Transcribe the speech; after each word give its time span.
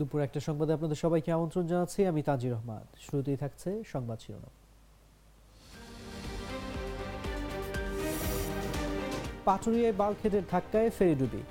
দুপুর 0.00 0.20
একটা 0.26 0.40
সংবাদে 0.48 0.72
আপনাদের 0.76 0.98
সবাইকে 1.04 1.30
আমন্ত্রণ 1.36 1.64
জানাচ্ছি। 1.72 2.00
আমি 2.10 2.20
তাজির 2.28 2.52
রহমান। 2.52 2.84
শুরুতেই 3.06 3.38
থাকছে 3.42 3.70
সংবাদ 3.92 4.18
শিরোনাম। 4.24 4.54
পাটুরিয়ায় 9.46 9.96
বালখেটের 10.00 10.44
ধাক্কায় 10.50 10.90
ফেরি 10.98 11.14
ডুবি। 11.20 11.42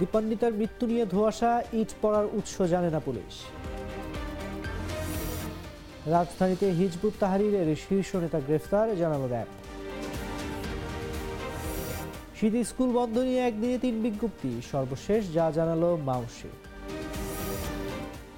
দীপান্বিতার 0.00 0.52
মৃত্যু 0.60 0.84
নিয়ে 0.90 1.04
ধোঁয়াশা, 1.14 1.52
ইট 1.80 1.90
পড়ার 2.02 2.26
উৎস 2.38 2.54
জানে 2.72 2.90
না 2.94 3.00
পুলিশ। 3.06 3.34
রাজধানীতে 6.16 6.66
হিজবুত 6.78 7.14
তাহারিরের 7.22 7.68
শীর্ষ 7.84 8.10
নেতা 8.16 8.38
গ্রেফতার, 8.40 8.86
জানালো 9.02 9.26
র্যাব। 9.34 9.50
শীতে 12.42 12.60
স্কুল 12.70 12.90
বন্ধ 12.98 13.16
নিয়ে 13.28 13.42
একদিনে 13.48 13.78
তিন 13.84 13.96
বিজ্ঞপ্তি, 14.04 14.52
সর্বশেষ 14.72 15.22
যা 15.36 15.46
জানালো 15.56 15.90
মাউসি। 16.08 16.50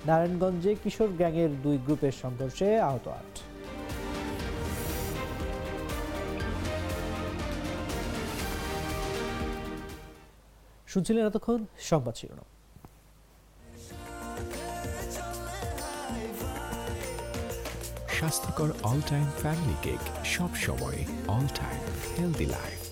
নারায়ণগঞ্জে 0.09 0.73
কিশোর 0.83 1.11
গ্যাংয়ের 1.21 1.53
দুই 1.65 1.77
গ্রুপের 1.87 2.15
সংঘর্ষে 2.23 2.69
আহত 2.89 3.07
আট। 3.19 3.33
শুনছিলেন 10.93 11.23
এতক্ষণ 11.31 11.61
সংবাদ 11.91 12.15
শিরোনাম। 12.21 12.49
স্বাস্থ্যকর 18.17 18.71
অল 18.91 19.01
টাইম 19.11 19.27
ফ্যামিলি 19.43 19.77
কেক 19.85 20.03
সব 20.35 20.51
সময় 20.67 20.99
অল 21.35 21.47
টাইম 21.61 21.81
হেলদি 22.15 22.49
লাইফ 22.57 22.92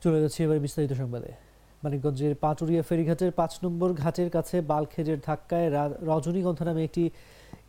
চলে 0.00 0.20
যাচ্ছি 0.20 0.42
এবার 0.42 0.58
বিস্তারিত 0.58 0.92
সংবাদে। 0.92 1.32
মানিকগঞ্জের 1.84 2.34
পাটুরিয়া 2.34 2.82
ফেরিঘাটের 2.82 3.32
পাঁচ 3.32 3.58
নম্বর 3.64 3.92
ঘাটের 3.92 4.30
কাছে 4.30 4.60
বালখেজের 4.60 5.18
ধাক্কায় 5.26 5.70
রজনীগন্ধা 6.02 6.64
নামে 6.64 6.84
একটি 6.84 7.10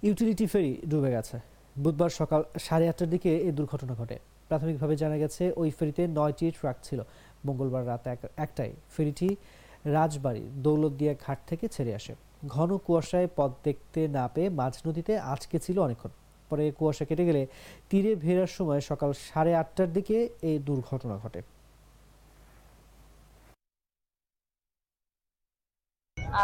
ইউটিলিটি 0.03 0.45
ফেরি 0.45 0.81
ডুবে 0.89 1.11
গেছে। 1.11 1.39
বুধবার 1.79 2.09
সকাল 2.09 2.43
সাড়ে 2.59 2.89
আটটার 2.89 3.09
দিকে 3.09 3.37
এই 3.37 3.51
দুর্ঘটনা 3.51 3.93
ঘটে। 3.93 4.19
প্রাথমিকভাবে 4.47 4.95
জানা 4.95 5.17
গেছে, 5.17 5.51
ওই 5.55 5.69
ফেরিতে 5.69 6.07
নয়টি 6.07 6.51
ট্রাক 6.51 6.75
ছিল। 6.83 7.01
মঙ্গলবার 7.45 7.87
রাত 7.87 8.07
এক- 8.07 8.27
একটায় 8.37 8.71
ফেরিটি 8.97 9.35
রাজবাড়ি 9.85 10.49
দৌলতদিয়া 10.55 11.15
ঘাট 11.27 11.39
থেকে 11.47 11.67
ছেড়ে 11.67 11.95
আসে। 11.95 12.15
ঘন 12.47 12.77
কুয়াশায় 12.77 13.27
পথ 13.35 13.51
দেখতে 13.63 14.07
না 14.07 14.27
পেয়ে 14.27 14.49
মাঝ 14.49 14.77
নদীতে 14.87 15.17
আটকে 15.17 15.59
ছিল 15.59 15.79
অনেকক্ষণ। 15.79 16.09
পরে 16.49 16.71
কুয়াশা 16.71 17.05
কেটে 17.05 17.25
গেলে 17.25 17.47
তীরে 17.89 18.15
ভেরার 18.15 18.47
সময় 18.47 18.81
সকাল 18.81 19.13
সাড়ে 19.13 19.55
আটটার 19.55 19.93
দিকে 19.93 20.29
এই 20.41 20.59
দুর্ঘটনা 20.59 21.17
ঘটে। 21.17 21.41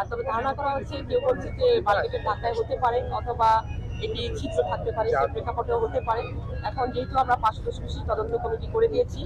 তবে 0.09 0.23
ধারণা 0.31 0.51
করা 0.57 0.71
হচ্ছে 0.75 0.95
কেউ 1.07 1.19
বলছে 1.27 1.47
যে 1.59 1.67
বাল্টিকের 1.85 2.21
ধাক্কায় 2.27 2.55
হতে 2.59 2.75
পারে 2.83 2.97
অথবা 3.19 3.49
এটি 4.05 4.21
ছিদ্র 4.39 4.59
থাকতে 4.71 4.91
পারে 4.97 5.09
সেই 5.17 5.29
প্রেক্ষাপটেও 5.33 5.77
হতে 5.83 5.99
পারে। 6.07 6.23
এখন 6.69 6.85
যেহেতু 6.93 7.15
আমরা 7.23 7.35
পাঁচ 7.43 7.55
সদস্য 7.57 7.99
তদন্ত 8.09 8.33
কমিটি 8.43 8.67
করে 8.75 8.87
দিয়েছি 8.93 9.19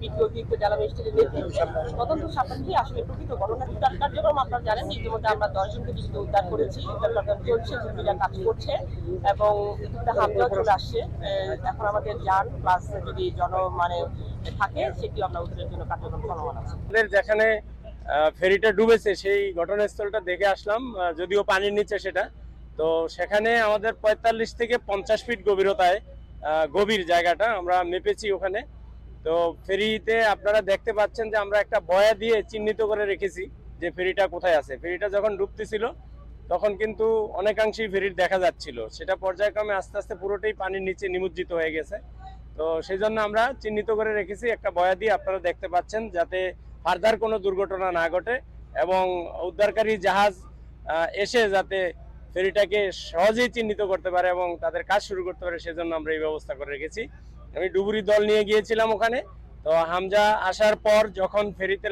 বিদ্যুৎ 0.00 0.22
অতিরিক্ত 0.26 0.52
জেলা 0.62 0.76
ম্যাজিস্ট্রেটের 0.78 1.14
নেতৃত্বে 1.18 1.64
তদন্ত 2.00 2.24
সাপেক্ষে 2.36 2.72
আসলে 2.82 3.00
প্রকৃত 3.08 3.30
ঘটনা 3.40 3.64
উদ্ধার 3.72 3.94
কার্যক্রম 4.00 4.36
আপনারা 4.44 4.66
জানেন 4.68 4.86
ইতিমধ্যে 4.98 5.28
আমরা 5.34 5.48
দশজনকে 5.56 5.92
কিন্তু 5.98 6.18
উদ্ধার 6.24 6.44
করেছি 6.52 6.78
উদ্ধার 6.94 7.12
কার্যক্রম 7.16 7.40
চলছে 7.48 7.74
জুবিরা 7.82 8.14
কাজ 8.22 8.34
করছে 8.46 8.72
এবং 9.32 9.52
ইতিমধ্যে 9.84 10.12
হামলাও 10.18 10.50
চলে 10.56 10.72
আসছে। 10.78 10.98
এখন 11.70 11.84
আমাদের 11.92 12.14
যান 12.26 12.46
প্লাস 12.62 12.82
যদি 13.06 13.24
জন 13.38 13.52
মানে 13.80 13.98
থাকে 14.60 14.82
সেটিও 14.98 15.24
আমরা 15.28 15.40
উদ্ধারের 15.44 15.68
জন্য 15.72 15.82
কার্যক্রম 15.90 16.22
চলমান 16.28 16.56
আছে। 16.60 16.74
যেখানে 17.14 17.46
ফেরিটা 18.38 18.70
ডুবেছে, 18.78 19.10
সেই 19.22 19.40
ঘটনাস্থলটা 19.60 20.20
দেখে 20.30 20.46
আসলাম 20.54 20.82
যদিও 21.20 21.42
পানির 21.50 21.76
নিচে 21.78 21.96
সেটা। 22.04 22.24
তো 22.78 22.86
সেখানে 23.16 23.50
আমাদের 23.68 23.92
পঁয়তাল্লিশ 24.02 24.50
থেকে 24.60 24.76
পঞ্চাশ 24.90 25.20
ফিট 25.26 25.40
গভীরতায় 25.48 25.98
গভীর 26.76 27.02
জায়গাটা 27.12 27.46
আমরা 27.60 27.76
মেপেছি 27.90 28.26
ওখানে। 28.36 28.60
তো 29.26 29.34
ফেরিতে 29.66 30.16
আপনারা 30.34 30.60
দেখতে 30.70 30.92
পাচ্ছেন 30.98 31.26
যে 31.32 31.36
আমরা 31.44 31.58
একটা 31.64 31.78
বয়া 31.90 32.12
দিয়ে 32.22 32.36
চিহ্নিত 32.50 32.80
করে 32.90 33.04
রেখেছি 33.12 33.42
যে 33.80 33.88
ফেরিটা 33.96 34.24
কোথায় 34.34 34.56
আছে। 34.60 34.74
ফেরিটা 34.82 35.06
যখন 35.16 35.32
ডুবতেছিল, 35.40 35.84
তখন 36.52 36.70
কিন্তু 36.80 37.06
অনেকাংশেই 37.40 37.88
ফেরির 37.92 38.14
দেখা 38.22 38.38
যাচ্ছিল। 38.44 38.78
সেটা 38.96 39.14
পর্যায়ক্রমে 39.24 39.74
আস্তে 39.80 39.96
আস্তে 40.00 40.14
পুরোটাই 40.22 40.54
পানির 40.60 40.86
নিচে 40.88 41.04
নিমজ্জিত 41.14 41.50
হয়ে 41.58 41.74
গেছে। 41.76 41.96
তো 42.58 42.64
সেই 42.86 42.98
জন্য 43.02 43.16
আমরা 43.26 43.42
চিহ্নিত 43.62 43.88
করে 43.98 44.10
রেখেছি, 44.20 44.46
একটা 44.56 44.70
বয়া 44.78 44.94
দিয়ে 45.00 45.12
আপনারা 45.18 45.38
দেখতে 45.48 45.66
পাচ্ছেন, 45.74 46.02
যাতে 46.16 46.40
ফার্দার 46.84 47.14
কোনো 47.24 47.36
দুর্ঘটনা 47.46 47.88
না 47.98 48.04
ঘটে 48.14 48.34
এবং 48.84 49.02
উদ্ধারকারী 49.48 49.94
জাহাজ 50.06 50.34
এসে 51.24 51.42
যাতে 51.54 51.78
ফেরিটাকে 52.34 52.80
সহজেই 53.10 53.50
চিহ্নিত 53.54 53.80
করতে 53.90 54.08
পারে 54.14 54.28
এবং 54.34 54.46
তাদের 54.64 54.82
কাজ 54.90 55.00
শুরু 55.08 55.22
করতে 55.28 55.42
পারে 55.46 55.58
সেজন্য 55.64 55.90
আমরা 55.98 56.12
এই 56.16 56.20
ব্যবস্থা 56.26 56.52
করে 56.58 56.70
রেখেছি। 56.70 57.02
আমি 57.56 57.66
ডুবুরি 57.74 58.00
দল 58.10 58.22
নিয়ে 58.30 58.42
গিয়েছিলাম 58.48 58.88
ওখানে। 58.96 59.18
তো 59.64 59.70
হামজা 59.90 60.24
আসার 60.50 60.74
পর 60.86 61.02
যখন 61.20 61.44
ফেরিতে 61.58 61.88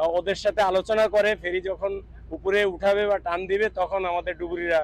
আহ, 0.00 0.08
ওদের 0.18 0.38
সাথে 0.44 0.60
আলোচনা 0.70 1.04
করে 1.14 1.30
ফেরি 1.42 1.60
যখন 1.70 1.92
উপরে 2.36 2.60
উঠাবে 2.74 3.02
বা 3.10 3.16
টান 3.26 3.40
দিবে 3.50 3.66
তখন 3.80 4.00
আমাদের 4.12 4.34
ডুবুরিরা 4.40 4.80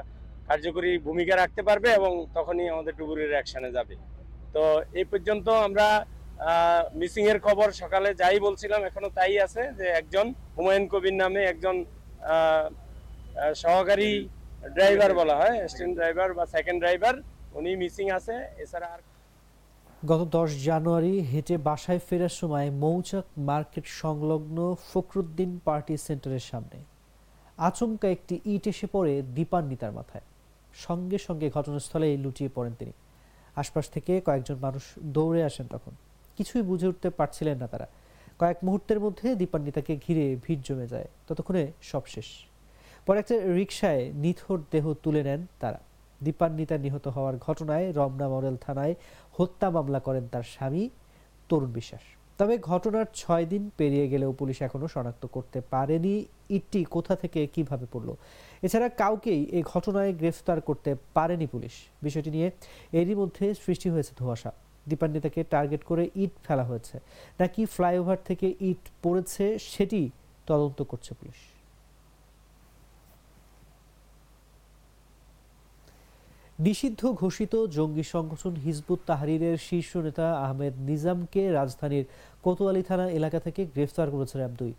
কার্যকরী 0.49 0.91
ভূমিকা 1.07 1.35
রাখতে 1.37 1.63
পারবে 1.69 1.89
এবং 1.99 2.13
তখনই 2.37 2.67
আমাদের 2.75 2.93
ডুবুরির 3.01 3.33
অ্যাকশনে 3.37 3.71
যাবে। 3.77 3.95
তো 4.55 4.63
এই 5.01 5.07
পর্যন্ত 5.13 5.47
আমরা 5.67 5.87
মিসিং 7.01 7.25
এর 7.33 7.39
খবর 7.47 7.69
সকালে 7.83 8.09
যাই 8.21 8.39
বলছিলাম, 8.47 8.81
এখনও 8.89 9.11
তাই 9.19 9.35
আছে 9.47 9.63
যে 9.79 9.87
একজন 10.01 10.27
হুমায়ুন 10.57 10.85
কবির 10.93 11.17
নামে 11.23 11.41
একজন 11.53 11.77
সহকারী 13.63 14.11
ড্রাইভার 14.77 15.11
বলা 15.21 15.35
হয় 15.41 15.55
অ্যাসিস্ট্যান্ট 15.59 15.95
ড্রাইভার 15.99 16.29
বা 16.39 16.45
সেকেন্ড 16.55 16.79
ড্রাইভার 16.83 17.15
উনি 17.59 17.71
মিসিং 17.83 18.07
আছে। 18.19 18.35
এছাড়া 18.65 18.89
আর 18.95 19.01
গত 20.11 20.23
দশ 20.37 20.51
জানুয়ারি 20.69 21.15
হেঁটে 21.31 21.57
বাসায় 21.69 22.01
ফেরার 22.09 22.35
সময় 22.41 22.69
মৌচাক 22.83 23.27
মার্কেট 23.51 23.87
সংলগ্ন 24.03 24.59
ফখরুদ্দিন 24.91 25.51
পার্টি 25.67 25.95
সেন্টারের 26.07 26.45
সামনে 26.51 26.79
আচমকা 27.69 28.07
একটি 28.17 28.35
ইট 28.53 28.65
এসে 28.73 28.87
পড়ে 28.95 29.15
দীপান্বিতার 29.37 29.93
মাথায়। 29.99 30.27
সঙ্গে 30.87 31.19
সঙ্গে 31.27 31.47
ঘটনাস্থলে 31.57 32.09
লুটিয়ে 32.25 32.51
পড়েন 32.57 32.75
তিনি। 32.81 32.93
আশপাশ 33.61 33.85
থেকে 33.95 34.13
কয়েকজন 34.27 34.57
মানুষ 34.67 34.85
দৌড়ে 35.15 35.41
আসেন 35.49 35.67
তখন। 35.75 35.95
কিছুই 36.41 36.63
বুঝে 36.63 36.87
উঠতে 36.87 37.09
পারছিলেন 37.11 37.57
না 37.59 37.67
তারা। 37.67 37.87
কয়েক 38.39 38.57
মুহূর্তের 38.65 38.99
মধ্যে 39.01 39.35
দীপান্বিতাকে 39.35 39.93
ঘিরে 39.97 40.25
ভিড় 40.45 40.61
জমে 40.65 40.87
যায়। 40.87 41.09
ততক্ষণে 41.29 41.65
সব 41.83 42.03
শেষ। 42.07 42.29
পরে 43.07 43.19
একটা 43.19 43.37
রিকশায় 43.59 44.03
নিথর 44.15 44.59
দেহ 44.71 44.85
তুলে 45.03 45.23
নেন 45.23 45.47
তারা। 45.61 45.81
দীপান্বিতা 46.23 46.79
নিহত 46.79 47.09
হওয়ার 47.09 47.37
ঘটনায় 47.37 47.87
রমনা 47.93 48.29
মডেল 48.29 48.57
থানায় 48.57 48.95
হত্যা 49.39 49.71
মামলা 49.71 50.01
করেন 50.01 50.25
তার 50.33 50.43
স্বামী 50.43 50.89
তরুণ 51.49 51.71
বিশ্বাস। 51.73 52.05
তবে 52.39 52.55
ঘটনার 52.59 53.07
ছয় 53.15 53.45
দিন 53.45 53.71
পেরিয়ে 53.77 54.07
গেলেও 54.09 54.33
পুলিশ 54.33 54.63
এখনও 54.63 54.89
শনাক্ত 54.89 55.27
করতে 55.27 55.59
পারেনি। 55.73 56.15
ইটটি 56.49 56.81
কোথা 56.85 57.15
থেকে 57.17 57.41
কীভাবে 57.47 57.87
পড়ল? 57.93 58.09
এছাড়া 58.63 58.89
কাউকেই 58.89 59.41
এই 59.45 59.63
ঘটনায় 59.63 60.13
গ্রেফতার 60.13 60.59
করতে 60.61 60.91
পারেনি 61.15 61.47
পুলিশ। 61.47 61.75
বিষয়টি 62.03 62.31
নিয়ে 62.31 62.49
এরই 62.93 63.15
মধ্যে 63.15 63.55
সৃষ্টি 63.55 63.89
হয়েছে 63.91 64.13
ধোঁয়াশা। 64.19 64.53
দীপান্বিতাকে 64.89 65.45
টার্গেট 65.51 65.85
করে 65.85 66.11
ইট 66.15 66.31
ফেলা 66.47 66.65
হয়েছে। 66.65 67.01
নাকি 67.41 67.67
ফ্লাইওভার 67.67 68.19
থেকে 68.25 68.55
ইট 68.61 68.83
পড়েছে 69.03 69.59
সেটি 69.59 70.11
তদন্ত 70.47 70.83
করছে 70.83 71.15
পুলিশ। 71.15 71.41
নিষিদ্ধ 76.59 77.13
ঘোষিত 77.13 77.67
জঙ্গি 77.67 78.03
সংগঠন 78.03 78.55
হিজবুত 78.55 79.01
তাহরিরের 79.07 79.59
শীর্ষ 79.59 79.97
নেতা 79.97 80.27
আহমেদ 80.45 80.75
নিজামকে 80.79 81.53
রাজধানীর 81.53 82.05
কোতোয়ালি 82.43 82.83
থানা 82.83 83.11
এলাকা 83.11 83.41
থেকে 83.41 83.65
গ্রেফতার 83.65 84.11
করেছে 84.11 84.39
র্যাব 84.39 84.51
দুই। 84.59 84.75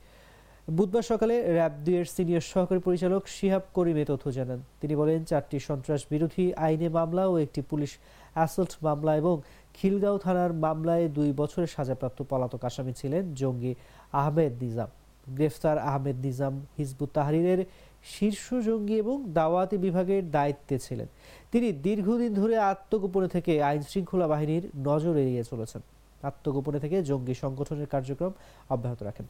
বুধবার 0.72 1.02
সকালে 1.02 1.54
র্যাব 1.56 1.72
দুইয়ের 1.86 2.06
সিনিয়র 2.06 2.42
সহকারী 2.42 2.80
পরিচালক 2.80 3.28
শিহাব 3.28 3.62
করিম 3.74 3.98
এ 3.98 4.06
তথ্য 4.06 4.32
জানান। 4.32 4.62
তিনি 4.82 4.96
বলেন, 4.96 5.24
চারটি 5.24 5.60
সন্ত্রাস 5.60 6.06
বিরোধী 6.10 6.54
আইনে 6.54 6.90
মামলা 6.90 7.28
ও 7.28 7.38
একটি 7.38 7.62
পুলিশ 7.62 7.98
অ্যাসল্ট 8.34 8.72
মামলা 8.82 9.16
এবং 9.18 9.42
খিলগাঁও 9.74 10.18
থানার 10.18 10.52
মামলায় 10.54 11.06
দুই 11.18 11.30
বছরের 11.34 11.68
সাজাপ্রাপ্ত 11.68 12.20
পলাতক 12.30 12.64
আসামি 12.66 12.94
ছিলেন 12.94 13.24
জঙ্গি 13.34 13.74
আহমেদ 14.12 14.54
নিজাম। 14.64 14.90
গ্রেফতার 15.36 15.78
আহমেদ 15.90 16.18
নিজাম 16.26 16.54
হিজবুত 16.78 17.10
তাহরিরের 17.14 17.60
শীর্ষ 18.04 18.46
জঙ্গি 18.68 18.96
এবং 19.04 19.16
দাওয়াতি 19.34 19.78
বিভাগের 19.78 20.32
দায়িত্বে 20.32 20.76
ছিলেন। 20.80 21.08
তিনি 21.52 21.68
দীর্ঘদিন 21.86 22.34
ধরে 22.34 22.56
আত্মগোপনে 22.58 23.28
থেকে 23.28 23.64
আইন 23.64 23.82
শৃঙ্খলা 23.82 24.28
বাহিনীর 24.28 24.64
নজর 24.88 25.14
এড়িয়ে 25.24 25.44
চলেছেন। 25.44 25.82
আত্মগোপনে 26.30 26.80
থেকে 26.80 26.98
জঙ্গি 27.04 27.36
সংগঠনের 27.44 27.88
কার্যক্রম 27.88 28.34
অব্যাহত 28.70 29.04
রাখেন। 29.04 29.26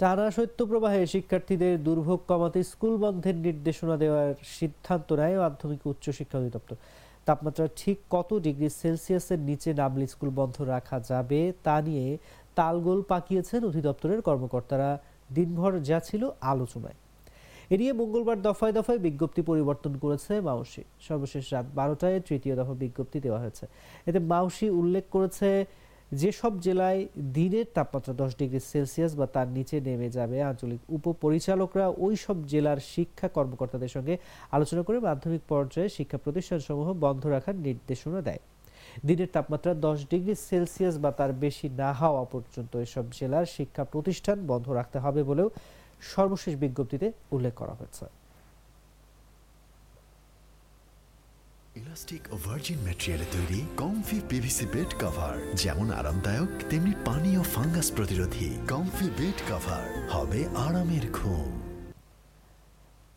টানা 0.00 0.26
শৈত্যপ্রবাহে 0.36 1.00
শিক্ষার্থীদের 1.14 1.74
দুর্ভোগ 1.86 2.20
কমাতে 2.30 2.60
স্কুল 2.72 2.94
বন্ধের 3.04 3.36
নির্দেশনা 3.46 3.96
দেওয়ার 4.02 4.30
সিদ্ধান্ত 4.58 5.08
নেয় 5.20 5.36
মাধ্যমিক 5.42 5.82
উচ্চ 5.92 6.04
শিক্ষা 6.18 6.36
অধিদপ্তর। 6.38 6.76
তাপমাত্রা 7.26 7.66
ঠিক 7.80 7.96
কত 8.14 8.30
ডিগ্রি 8.46 8.68
সেলসিয়াসের 8.80 9.40
নিচে 9.48 9.70
নামলে 9.80 10.06
স্কুল 10.12 10.30
বন্ধ 10.38 10.56
রাখা 10.74 10.98
যাবে 11.10 11.40
তা 11.64 11.76
নিয়ে 11.86 12.06
তালগোল 12.58 13.00
পাকিয়েছেন 13.12 13.60
অধিদপ্তরের 13.70 14.20
কর্মকর্তারা। 14.28 14.90
দিনভর 15.36 15.72
যা 15.88 15.98
ছিল 16.08 16.22
আলোচনায়। 16.52 16.98
এ 17.72 17.74
নিয়ে 17.80 17.92
মঙ্গলবার 18.00 18.38
দফায় 18.46 18.72
দফায় 18.78 19.00
বিজ্ঞপ্তি 19.06 19.42
পরিবর্তন 19.50 19.92
করেছে 20.02 20.32
মাউসি। 20.48 20.82
সর্বশেষ 21.08 21.44
রাত 21.52 21.66
বারোটায় 21.78 22.18
তৃতীয় 22.28 22.54
দফা 22.60 22.74
বিজ্ঞপ্তি 22.82 23.18
দেওয়া 23.24 23.40
হয়েছে। 23.42 23.64
এতে 24.08 24.18
মাউসি 24.32 24.66
উল্লেখ 24.80 25.04
করেছে 25.10 25.48
যেসব 26.12 26.60
জেলায় 26.60 27.08
দিনের 27.18 27.66
তাপমাত্রা 27.74 28.14
দশ 28.14 28.30
ডিগ্রি 28.38 28.60
সেলসিয়াস 28.60 29.14
বা 29.14 29.26
তার 29.26 29.48
নিচে 29.48 29.80
নেমে 29.80 30.08
যাবে 30.10 30.42
আঞ্চলিক 30.42 30.80
উপপরিচালকরা 30.88 31.86
ওই 31.88 32.16
সব 32.16 32.36
জেলার 32.46 32.76
শিক্ষা 32.76 33.28
কর্মকর্তাদের 33.28 33.88
সঙ্গে 33.88 34.18
আলোচনা 34.50 34.82
করে 34.82 35.00
মাধ্যমিক 35.00 35.42
পর্যায়ে 35.48 35.88
শিক্ষা 35.88 36.18
প্রতিষ্ঠানসমূহ 36.18 36.92
বন্ধ 36.92 37.26
রাখার 37.26 37.54
নির্দেশনা 37.54 38.20
দেয়। 38.22 38.38
দিনের 39.06 39.30
তাপমাত্রা 39.32 39.74
দশ 39.74 39.98
ডিগ্রি 40.10 40.34
সেলসিয়াস 40.34 40.98
বা 40.98 41.10
তার 41.12 41.32
বেশি 41.32 41.68
না 41.68 41.92
হওয়া 41.92 42.24
পর্যন্ত 42.24 42.76
এসব 42.76 43.04
জেলার 43.10 43.46
শিক্ষা 43.46 43.84
প্রতিষ্ঠান 43.84 44.46
বন্ধ 44.46 44.68
রাখতে 44.68 44.98
হবে 44.98 45.22
বলেও 45.22 45.50
সর্বশেষ 46.00 46.54
বিজ্ঞপ্তিতে 46.54 47.12
উল্লেখ 47.32 47.54
করা 47.54 47.72
হয়েছে। 47.72 48.04
ইলাস্টিক 51.76 52.22
ভার্জিন 52.44 52.78
ম্যাটেরিয়ালে 52.86 53.26
তৈরি 53.32 53.60
কমফি 53.76 54.18
পিভিসি 54.28 54.66
বেড 54.74 54.90
কভার 55.02 55.34
যেমন 55.54 55.90
আরামদায়ক, 55.90 56.50
তেমনি 56.70 56.92
পানি 57.04 57.30
ও 57.36 57.42
ফাঙ্গাস 57.54 57.88
প্রতিরোধী 57.96 58.48
কমফি 58.68 59.06
বেড 59.18 59.38
কভার 59.50 59.86
হবে 60.14 60.40
আরামের 60.66 61.04
ঘুম। 61.12 61.52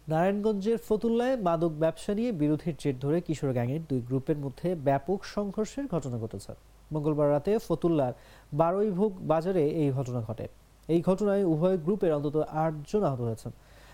নারায়ণগঞ্জের 0.08 0.78
ফতুল্লায় 0.88 1.36
মাদক 1.38 1.74
ব্যবসা 1.84 2.12
নিয়ে 2.14 2.32
বিরোধীর 2.32 2.76
জের 2.80 2.96
ধরে 3.00 3.18
কিশোর 3.22 3.52
গ্যাংয়ের 3.54 3.82
দুই 3.90 4.02
গ্রুপের 4.02 4.38
মধ্যে 4.38 4.76
ব্যাপক 4.88 5.20
সংঘর্ষের 5.36 5.86
ঘটনা 5.88 6.18
ঘটেছে। 6.24 6.54
মঙ্গলবার 6.94 7.32
রাতে 7.32 7.52
ফতুল্লার 7.68 8.14
বারৈভোগ 8.54 9.12
বাজারে 9.32 9.64
এই 9.82 9.90
ঘটনা 9.92 10.20
ঘটে। 10.28 10.46
এই 10.88 11.00
ঘটনায় 11.02 11.44
উভয় 11.44 11.78
গ্রুপের 11.78 12.12
অন্তত 12.14 12.36
আটজন 12.64 13.04
আহত 13.04 13.22
হয়েছেন। 13.28 13.52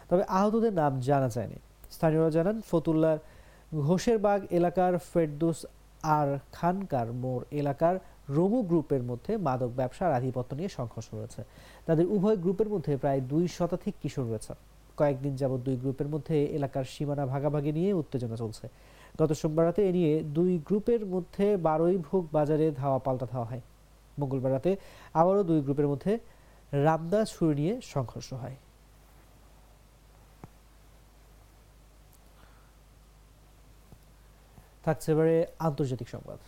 তবে 0.09 0.23
আহতদের 0.37 0.73
নাম 0.73 0.93
জানা 1.07 1.29
যায়নি। 1.35 1.57
স্থানীয়রা 1.95 2.31
জানান, 2.37 2.57
ফতুল্লার 2.71 3.19
ঘোষেরবাগ 3.73 4.41
এলাকার 4.51 4.93
ফেরদৌস 4.99 5.65
আর 6.03 6.39
খানকার 6.51 7.07
মোড় 7.13 7.43
এলাকার 7.51 7.95
রোমু 8.29 8.63
গ্রুপের 8.63 9.03
মধ্যে 9.03 9.37
মাদক 9.37 9.69
ব্যবসার 9.69 10.11
আধিপত্য 10.11 10.55
নিয়ে 10.55 10.69
সংঘর্ষ 10.69 11.13
হয়েছে। 11.13 11.41
তাদের 11.85 12.05
উভয় 12.05 12.37
গ্রুপের 12.37 12.69
মধ্যে 12.69 12.97
প্রায় 12.97 13.21
দুই 13.21 13.47
শতাধিক 13.47 13.95
কিশোর 14.01 14.29
রয়েছে। 14.29 14.53
কয়েকদিন 14.97 15.35
যাবৎ 15.35 15.59
দুই 15.59 15.75
গ্রুপের 15.75 16.07
মধ্যে 16.07 16.45
এলাকার 16.45 16.83
সীমানা 16.83 17.25
ভাগাভাগি 17.25 17.71
নিয়ে 17.71 17.93
উত্তেজনা 17.93 18.35
চলছে। 18.35 18.69
গত 19.19 19.31
সোমবার 19.31 19.65
রাতে 19.65 19.89
এ 19.89 19.91
নিয়ে 19.91 20.23
দুই 20.23 20.57
গ্রুপের 20.57 21.05
মধ্যে 21.05 21.57
বারোই 21.57 21.97
ভোগ 21.97 22.27
বাজারে 22.31 22.71
ধাওয়া 22.71 22.99
পাল্টা 22.99 23.25
ধাওয়া 23.25 23.47
হয়। 23.51 23.61
মঙ্গলবার 24.19 24.51
রাতে 24.51 24.77
আবারও 25.13 25.43
দুই 25.43 25.61
গ্রুপের 25.61 25.87
মধ্যে 25.87 26.19
রামদা 26.85 27.25
ছুরি 27.25 27.53
নিয়ে 27.55 27.81
সংঘর্ষ 27.81 28.33
হয়। 28.33 28.55
থাকছে 34.85 35.07
এবারে 35.13 35.35
আন্তর্জাতিক 35.67 36.09
সংবাদ। 36.15 36.39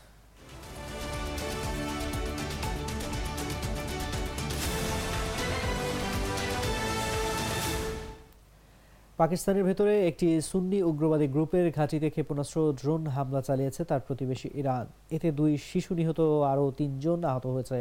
পাকিস্তানের 9.20 9.64
ভেতরে 9.70 9.94
একটি 10.10 10.28
সুন্নি 10.42 10.80
উগ্রবাদী 10.90 11.28
গ্রুপের 11.28 11.66
ঘাঁটিতে 11.78 12.08
ক্ষেপণাস্ত্র, 12.10 12.58
ড্রোন 12.82 13.02
হামলা 13.16 13.42
চালিয়েছে 13.42 13.82
তার 13.90 14.02
প্রতিবেশী 14.08 14.50
ইরান। 14.62 14.86
এতে 15.16 15.28
দুই 15.40 15.52
শিশু 15.70 15.92
নিহত, 16.00 16.20
আরও 16.52 16.66
তিনজন 16.80 17.20
আহত 17.32 17.46
হয়েছে। 17.56 17.80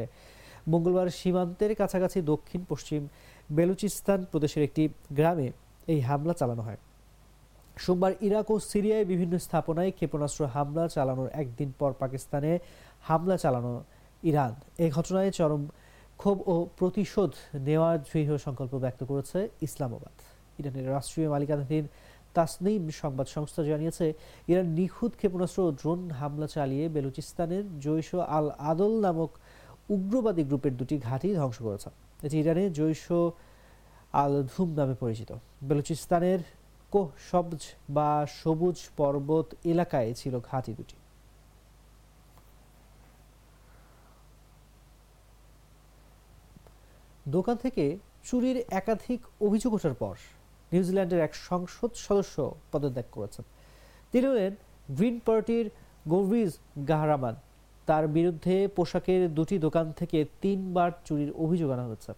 মঙ্গলবার 0.73 1.08
সীমান্তের 1.11 1.73
কাছাকাছি 1.81 2.19
দক্ষিণ 2.32 2.61
পশ্চিম 2.69 3.00
বেলুচিস্তান 3.56 4.20
প্রদেশের 4.31 4.62
একটি 4.69 4.82
গ্রামে 5.19 5.49
এই 5.93 6.00
হামলা 6.08 6.35
চালানো 6.41 6.62
হয়। 6.62 6.81
সোমবার 7.76 8.12
ইরাক 8.26 8.49
ও 8.55 8.56
সিরিয়ায় 8.70 9.06
বিভিন্ন 9.12 9.34
স্থাপনায় 9.46 9.93
ক্ষেপণাস্ত্র 9.99 10.43
হামলা 10.55 10.84
চালানোর 10.94 11.28
একদিন 11.43 11.70
পর 11.78 11.90
পাকিস্তানে 12.02 12.52
হামলা 13.08 13.37
চালানো 13.44 13.72
ইরান। 14.31 14.55
এই 14.84 14.90
ঘটনায় 14.96 15.31
চরম 15.38 15.62
ক্ষোভ 16.20 16.38
ও 16.52 16.55
প্রতিশোধ 16.78 17.32
নেওয়ার 17.67 17.96
দৃঢ় 18.08 18.34
সংকল্প 18.46 18.72
ব্যক্ত 18.84 19.00
করেছে 19.11 19.38
ইসলামাবাদ। 19.67 20.17
ইরানের 20.61 20.87
রাষ্ট্রীয় 20.96 21.28
মালিকানাধীন 21.34 21.84
তাসনিম 22.37 22.82
সংবাদ 23.02 23.26
সংস্থা 23.37 23.62
জানিয়েছে, 23.70 24.06
ইরান 24.50 24.69
নিখুঁত 24.78 25.12
ক্ষেপণাস্ত্র 25.20 25.61
ও 25.69 25.70
ড্রোন 25.81 26.00
হামলা 26.20 26.49
চালিয়ে 26.56 26.84
বেলুচিস্তানের 26.94 27.64
জৈশ 27.84 28.11
আল 28.37 28.46
আদল 28.70 28.93
নামক 29.05 29.31
উগ্রবাদী 29.94 30.43
গ্রুপের 30.49 30.75
দুটি 30.81 30.96
ঘাঁটি 31.06 31.28
ধ্বংস 31.40 31.58
করেছে। 31.67 31.90
এটি 32.26 32.37
ইরানে 32.43 32.64
জৈশ 32.78 33.05
আল 34.22 34.34
ধুম 34.52 34.69
নামে 34.78 34.94
পরিচিত। 35.02 35.31
বেলুচিস্তানের 35.69 36.40
কোহ 36.92 37.08
সবজ 37.31 37.60
বা 37.96 38.26
সবুজ 38.40 38.78
পর্বত 38.96 39.46
এলাকায় 39.64 40.10
ছিল 40.14 40.34
ঘাঁটি 40.50 40.72
দুটি। 40.78 40.96
দোকান 47.28 47.56
থেকে 47.56 47.84
চুরির 48.25 48.58
একাধিক 48.70 49.20
অভিযোগ 49.40 49.75
ওঠার 49.75 49.94
পর 49.94 50.14
নিউজিল্যান্ডের 50.72 51.20
এক 51.20 51.34
সংসদ 51.34 51.90
সদস্য 52.06 52.37
পদত্যাগ 52.72 53.04
করেছেন। 53.12 53.44
তিনি 54.12 54.26
হলেন 54.26 54.52
গ্রিন 54.96 55.16
পার্টির 55.26 55.66
গোভিজ 56.08 56.50
গাহরামান। 56.88 57.34
তার 57.86 58.04
বিরুদ্ধে 58.08 58.69
পোশাকের 58.76 59.34
দুটি 59.34 59.56
দোকান 59.58 59.93
থেকে 59.93 60.19
তিনবার 60.43 60.90
চুরির 61.04 61.31
অভিযোগ 61.44 61.69
আনা 61.70 61.84
হয়েছে। 61.86 62.12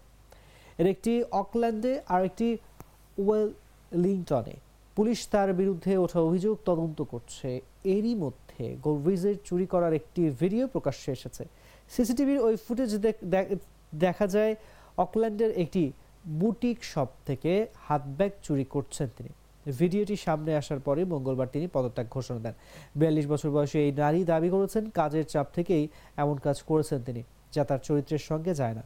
এর 0.79 0.87
একটি 0.87 1.13
অকল্যান্ডে 1.41 1.93
আর 2.09 2.23
একটি 2.25 2.49
ওয়েলিংটনে 3.93 4.57
পুলিশ 4.97 5.19
তার 5.33 5.49
বিরুদ্ধে 5.61 5.93
ওঠা 6.05 6.21
অভিযোগ 6.29 6.55
তদন্ত 6.69 6.99
করছে। 7.13 7.49
এরই 7.95 8.15
মধ্যে 8.25 8.65
গোভিজের 8.87 9.37
চুরি 9.49 9.67
করার 9.73 9.93
একটি 10.01 10.23
ভিডিও 10.41 10.65
প্রকাশ্যে 10.75 11.11
এসেছে। 11.17 11.45
সিসিটিভির 11.95 12.41
ওই 12.47 12.55
ফুটেজ 12.65 12.91
দেখা 14.05 14.27
যায় 14.35 14.53
অকল্যান্ডের 15.05 15.53
একটি 15.63 15.83
বুটিক 16.41 16.79
শপ 16.93 17.11
থেকে 17.29 17.53
হাত 17.87 18.03
ব্যাগ 18.19 18.33
চুরি 18.47 18.65
করছেন 18.75 19.09
তিনি। 19.17 19.33
ভিডিওটি 19.81 20.15
সামনে 20.27 20.51
আসার 20.61 20.81
পরে 20.87 21.01
মঙ্গলবার 21.13 21.53
তিনি 21.55 21.67
পদত্যাগ 21.77 22.07
ঘোষণা 22.17 22.41
দেন। 22.45 22.55
বিয়াল্লিশ 22.99 23.27
বছর 23.33 23.51
বয়সে 23.57 23.79
এই 23.87 23.93
নারী 24.03 24.21
দাবি 24.33 24.49
করেছেন, 24.55 24.85
কাজের 24.99 25.27
চাপ 25.33 25.47
থেকেই 25.57 25.85
এমন 26.23 26.37
কাজ 26.47 26.59
করেছেন 26.71 26.99
তিনি, 27.07 27.23
যা 27.55 27.63
তার 27.69 27.81
চরিত্রের 27.89 28.23
সঙ্গে 28.31 28.53
যায় 28.61 28.75
না। 28.79 28.85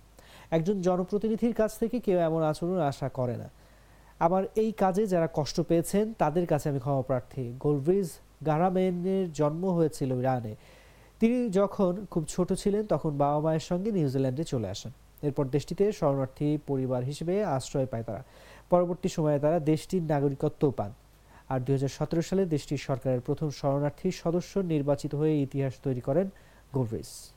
একজন 0.56 0.76
জনপ্রতিনিধির 0.86 1.54
কাছ 1.60 1.72
থেকে 1.80 1.96
কেউ 2.06 2.18
এমন 2.28 2.40
আচরণ 2.50 2.78
আশা 2.90 3.08
করে 3.18 3.36
না। 3.42 3.48
আমার 4.18 4.44
এই 4.56 4.72
কাজে 4.72 5.06
যারা 5.06 5.28
কষ্ট 5.34 5.60
পেয়েছেন, 5.60 6.12
তাদের 6.12 6.46
কাছে 6.46 6.68
আমি 6.68 6.78
ক্ষমা 6.78 7.02
প্রার্থী। 7.02 7.52
গোলভ্রিজ 7.60 8.10
গারামেনের 8.46 9.32
জন্ম 9.32 9.66
হয়েছিল 9.66 10.12
ইরানে। 10.12 10.56
তিনি 11.20 11.50
যখন 11.50 12.06
খুব 12.10 12.24
ছোট 12.28 12.52
ছিলেন, 12.52 12.86
তখন 12.86 13.18
বাবা 13.18 13.40
মায়ের 13.40 13.60
সঙ্গে 13.60 13.92
নিউজিল্যান্ডে 13.92 14.44
চলে 14.44 14.68
আসেন। 14.68 14.92
এরপর 15.22 15.46
দেশটিতে 15.46 15.92
শরণার্থী 15.92 16.58
পরিবার 16.66 17.04
হিসেবে 17.04 17.44
আশ্রয় 17.44 17.86
পায় 17.86 18.02
তারা। 18.02 18.24
পরবর্তী 18.70 19.08
সময়ে 19.08 19.38
তারা 19.38 19.60
দেশটির 19.60 20.02
নাগরিকত্ব 20.02 20.70
পান। 20.70 20.92
আর 21.48 21.60
দুই 21.60 21.74
হাজার 21.74 21.88
সতেরো 21.88 22.22
সালে 22.22 22.44
দেশটির 22.44 22.78
সরকারের 22.78 23.20
প্রথম 23.20 23.50
শরণার্থী 23.50 24.10
সদস্য 24.10 24.58
নির্বাচিত 24.58 25.14
হয়ে 25.14 25.42
ইতিহাস 25.42 25.72
তৈরি 25.82 26.00
করেন 26.00 26.28
গোভরিস 26.72 27.35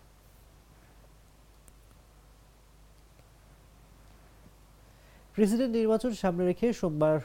প্রেসিডেন্ট 5.39 5.74
নির্বাচন 5.79 6.12
সামনে 6.22 6.43
রেখে 6.50 6.67
সোমবার 6.81 7.15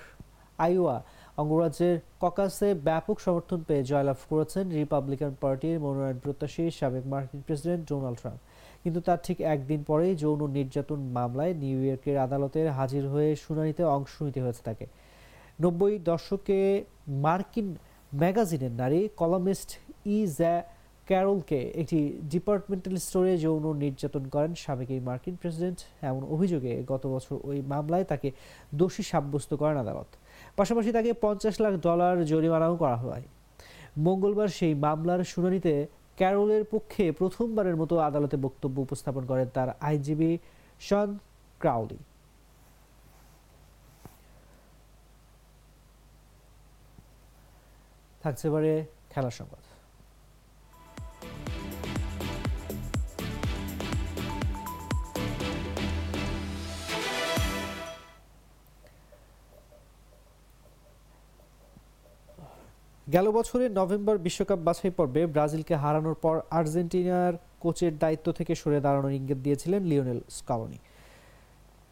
আইওয়া, 0.67 0.97
অঙ্গরাজ্যের 1.43 1.97
ককাসে 2.23 2.69
ব্যাপক 2.89 3.17
সমর্থন 3.27 3.61
পেয়ে 3.69 3.89
জয়লাভ 3.91 4.19
করেছেন 4.31 4.65
রিপাবলিকান 4.79 5.33
পার্টির 5.43 5.77
মনোনয়ন 5.85 6.19
প্রত্যাশী 6.25 6.65
সাবেক 6.79 7.05
মার্কিন 7.13 7.41
প্রেসিডেন্ট 7.47 7.83
ডোনাল্ড 7.91 8.19
ট্রাম্প। 8.21 8.41
কিন্তু 8.83 9.01
তার 9.07 9.21
ঠিক 9.27 9.39
একদিন 9.55 9.81
পরেই 9.89 10.15
যৌন 10.23 10.41
নির্যাতন 10.59 11.01
মামলায় 11.17 11.53
নিউ 11.63 11.79
ইয়র্কের 11.87 12.17
আদালতে 12.27 12.61
হাজির 12.79 13.05
হয়ে 13.13 13.31
শুনানিতে 13.45 13.83
অংশ 13.97 14.13
নিতে 14.27 14.41
হয়েছে 14.45 14.63
তাকে। 14.69 14.87
নব্বই 15.63 15.95
দশকে 16.11 16.59
মার্কিন 17.27 17.69
ম্যাগাজিনের 18.21 18.75
নারী 18.81 19.01
কলামিস্ট 19.21 19.71
ই 20.17 20.19
জ্যা 20.39 20.55
ক্যারলকে 21.09 21.61
একটি 21.81 22.01
ডিপার্টমেন্টাল 22.33 22.97
স্টোরে 23.07 23.33
যৌন 23.45 23.65
নির্যাতন 23.85 24.25
করেন 24.35 24.53
সাবেক 24.65 24.91
মার্কিন 25.09 25.35
প্রেসিডেন্ট। 25.43 25.79
এমন 26.11 26.23
অভিযোগে 26.35 26.73
গত 26.93 27.03
বছর 27.15 27.35
ওই 27.49 27.59
মামলায় 27.73 28.07
তাকে 28.13 28.29
দোষী 28.81 29.03
সাব্যস্ত 29.13 29.51
করেন 29.61 29.77
আদালত। 29.85 30.11
পাশাপাশি 30.59 30.91
তাকে 30.97 31.11
পঞ্চাশ 31.25 31.55
লাখ 31.65 31.75
ডলার 31.87 32.17
জরিমানাও 32.31 32.75
করা 32.83 32.97
হয়। 33.05 33.25
মঙ্গলবার 34.07 34.49
সেই 34.59 34.73
মামলার 34.85 35.21
শুনানিতে 35.33 35.73
ক্যারলের 36.17 36.65
পক্ষে 36.73 37.05
প্রথমবারের 37.21 37.77
মতো 37.77 37.95
আদালতে 38.09 38.37
বক্তব্য 38.47 38.77
উপস্থাপন 38.87 39.23
করেন 39.31 39.47
তার 39.57 39.69
আইনজীবী 39.89 40.31
শন 40.81 41.09
ক্রাউলি। 41.61 41.99
থাকছে 48.23 48.45
এবারে 48.49 48.73
খেলার 49.13 49.37
সংবাদ। 49.41 49.74
গেল 63.15 63.27
বছরের 63.39 63.71
নভেম্বর 63.81 64.17
বিশ্বকাপ 64.27 64.61
বাছাই 64.69 64.93
পর্বে 64.99 65.23
ব্রাজিলকে 65.35 65.75
হারানোর 65.83 66.17
পর 66.25 66.37
আর্জেন্টিনার 66.59 67.35
কোচের 67.63 67.93
দায়িত্ব 68.03 68.27
থেকে 68.39 68.53
সরে 68.61 68.79
দাঁড়ানোর 68.87 69.17
ইঙ্গিত 69.19 69.39
দিয়েছিলেন 69.45 69.81
লিওনেল 69.91 70.21
স্কালোনি 70.39 70.79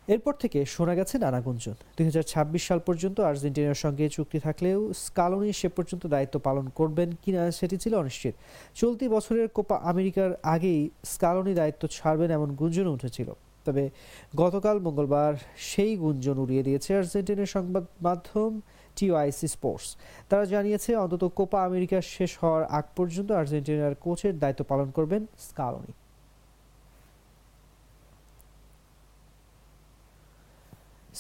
এরপর 0.09 0.35
থেকে 0.43 0.59
শোনা 0.75 0.95
গেছে 0.99 1.15
নানা 1.25 1.41
গুঞ্জন। 1.47 1.77
দুই 1.97 2.05
ছাব্বিশ 2.33 2.63
সাল 2.69 2.81
পর্যন্ত 2.89 3.19
আর্জেন্টিনার 3.31 3.83
সঙ্গে 3.85 4.05
চুক্তি 4.17 4.39
থাকলেও 4.47 4.79
স্কালোনি 5.05 5.51
সে 5.61 5.69
পর্যন্ত 5.77 6.05
দায়িত্ব 6.15 6.37
পালন 6.47 6.67
করবেন 6.79 7.09
কিনা 7.23 7.43
সেটি 7.59 7.77
ছিল 7.83 7.93
অনিশ্চিত। 8.03 8.35
চলতি 8.81 9.07
বছরের 9.15 9.49
কোপা 9.57 9.77
আমেরিকার 9.93 10.31
আগেই 10.55 10.81
স্কালোনি 11.13 11.53
দায়িত্ব 11.61 11.83
ছাড়বেন 11.97 12.31
এমন 12.39 12.49
গুঞ্জন 12.61 12.87
উঠেছিল। 12.97 13.29
তবে 13.67 13.85
গতকাল 14.43 14.77
মঙ্গলবার 14.87 15.35
সেই 15.71 15.93
গুঞ্জন 16.03 16.37
উড়িয়ে 16.45 16.63
দিয়েছে 16.67 16.91
আর্জেন্টিনার 17.01 17.51
সংবাদ 17.57 17.85
মাধ্যম 18.07 18.53
টিওআইসি 18.97 19.49
স্পোর্টস। 19.55 19.89
তারা 20.29 20.45
জানিয়েছে, 20.55 20.91
অন্তত 21.05 21.23
কোপা 21.39 21.59
আমেরিকা 21.69 21.99
শেষ 22.15 22.31
হওয়ার 22.41 22.63
আগ 22.79 22.85
পর্যন্ত 22.97 23.29
আর্জেন্টিনার 23.41 23.95
কোচের 24.05 24.35
দায়িত্ব 24.43 24.63
পালন 24.71 24.89
করবেন 24.97 25.23
স্কালোনি। 25.49 25.93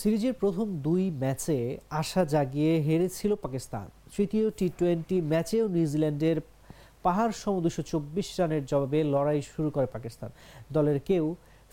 সিরিজের 0.01 0.35
প্রথম 0.43 0.67
দুই 0.87 1.05
ম্যাচে 1.23 1.59
আশা 2.01 2.23
জাগিয়ে 2.35 2.73
হেরেছিল 2.87 3.33
পাকিস্তান। 3.45 3.87
তৃতীয় 4.15 4.47
টি 4.59 4.67
টোয়েন্টি 4.79 5.17
ম্যাচেও 5.33 5.65
নিউজিল্যান্ডের 5.77 6.39
পাহাড় 7.05 7.33
সম 7.43 7.55
দুশো 7.65 7.83
চব্বিশ 7.91 8.29
রানের 8.39 8.63
জবাবে 8.71 8.99
লড়াই 9.15 9.41
শুরু 9.53 9.69
করে 9.75 9.89
পাকিস্তান। 9.95 10.31
দলের 10.77 10.99
কেউ 11.09 11.25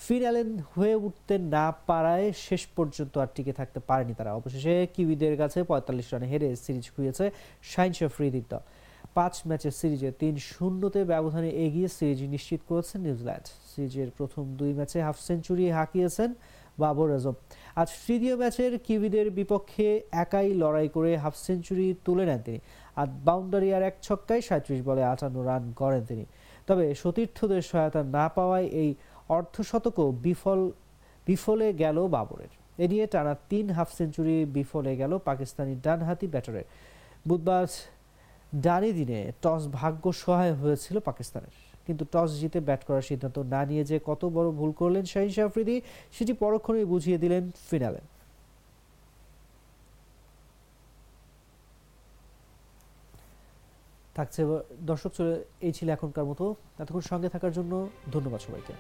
ফিনালেন 0.06 0.50
হয়ে 0.74 0.96
উঠতে 1.08 1.36
না 1.56 1.66
পারায় 1.90 2.28
শেষ 2.48 2.62
পর্যন্ত 2.78 3.14
আর 3.24 3.30
টিকে 3.36 3.54
থাকতে 3.60 3.80
পারেনি 3.90 4.14
তারা। 4.20 4.32
অবশেষে 4.40 4.76
কিউইদের 4.94 5.36
কাছে 5.42 5.60
পঁয়তাল্লিশ 5.70 6.08
রানে 6.14 6.28
হেরে 6.32 6.50
সিরিজ 6.64 6.86
খুঁয়েছে 6.96 7.26
শাইন 7.72 7.92
আফ্রিদির 8.10 8.48
দল 8.52 8.64
পাঁচ 9.18 9.36
ম্যাচের 9.48 9.74
সিরিজে 9.80 10.10
তিন 10.22 10.36
শূন্যতে 10.52 11.00
ব্যবধানে 11.12 11.50
এগিয়ে 11.66 11.90
সিরিজ 11.98 12.20
নিশ্চিত 12.36 12.62
করেছে 12.70 12.96
নিউজিল্যান্ড। 13.06 13.46
সিরিজের 13.72 14.10
প্রথম 14.18 14.44
দুই 14.60 14.72
ম্যাচে 14.78 14.98
হাফ 15.08 15.18
সেঞ্চুরি 15.28 15.66
হাঁকিয়েছেন 15.78 16.30
বাবর 16.82 17.10
আজম 17.18 17.36
আজ 17.82 17.90
তৃতীয় 18.06 18.36
ম্যাচের 18.42 18.72
কিউইদের 18.86 19.28
বিপক্ষে 19.38 19.88
একাই 20.24 20.50
লড়াই 20.62 20.88
করে 20.96 21.12
হাফ 21.24 21.36
সেঞ্চুরি 21.46 21.88
তুলে 22.06 22.24
নেন 22.30 22.42
তিনি। 22.46 22.60
আর 23.00 23.08
বাউন্ডারি 23.28 23.70
আর 23.78 23.84
এক 23.90 23.96
ছক্কায় 24.08 24.44
সাঁত্রিশ 24.48 24.80
বলে 24.90 25.02
আটান্ন 25.04 25.38
রান 25.50 25.64
করেন 25.82 26.04
তিনি। 26.10 26.26
তবে 26.68 26.86
সতীর্থদের 27.02 27.64
সহায়তা 27.70 28.02
না 28.18 28.26
পাওয়ায় 28.36 28.68
এই 28.82 28.90
অর্ধশতকও 29.38 30.08
বিফল, 30.26 30.60
বিফলে 31.28 31.68
গেল 31.82 31.98
বাবরের। 32.16 32.52
এ 32.84 32.86
নিয়ে 32.92 33.06
টানা 33.14 33.34
তিন 33.50 33.66
হাফ 33.78 33.90
সেঞ্চুরি 33.98 34.36
বিফলে 34.56 34.92
গেল 35.02 35.12
পাকিস্তানি 35.30 35.74
ডানহাতি 35.86 36.28
ব্যাটারের। 36.34 36.68
বুধবার 37.28 37.68
ডানি 38.66 38.90
দিনে 39.00 39.20
টস 39.44 39.64
ভাগ্য 39.80 40.04
সহায় 40.24 40.54
হয়েছিল 40.62 40.96
পাকিস্তানের। 41.10 41.56
কিন্তু 41.86 42.04
টস 42.14 42.30
জিতে 42.40 42.60
ব্যাট 42.68 42.82
করার 42.88 43.06
সিদ্ধান্ত 43.10 43.38
না 43.54 43.62
নিয়ে 43.70 43.84
যে 43.90 43.98
কত 44.10 44.22
বড় 44.36 44.50
ভুল 44.60 44.72
করলেন 44.80 45.04
শাহিন 45.12 45.32
আফ্রিদি 45.48 45.76
সেটি 46.16 46.34
পরক্ষণেই 46.44 46.86
বুঝিয়ে 46.94 47.18
দিলেন 47.24 47.44
ফিনালে। 47.70 48.02
থাকছে 54.18 54.42
দর্শক 54.90 55.12
চলে, 55.18 55.34
এই 55.68 55.74
ছিল 55.78 55.88
এখনকার 55.98 56.26
মতো। 56.30 56.46
এতক্ষণ 56.82 57.04
সঙ্গে 57.12 57.30
থাকার 57.34 57.54
জন্য 57.58 57.74
ধন্যবাদ 58.14 58.42
সবাইকে। 58.48 58.74